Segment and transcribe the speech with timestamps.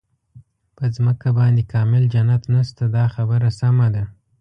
[0.75, 4.03] په ځمکه باندې کامل جنت نشته دا خبره سمه ده.